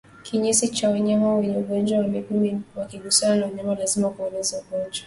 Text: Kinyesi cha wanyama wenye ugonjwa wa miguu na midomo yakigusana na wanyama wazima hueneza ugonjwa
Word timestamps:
Kinyesi 0.25 0.67
cha 0.67 0.89
wanyama 0.89 1.35
wenye 1.35 1.57
ugonjwa 1.57 1.99
wa 1.99 2.07
miguu 2.07 2.33
na 2.35 2.41
midomo 2.41 2.69
yakigusana 2.79 3.35
na 3.35 3.45
wanyama 3.45 3.69
wazima 3.79 4.07
hueneza 4.07 4.57
ugonjwa 4.61 4.93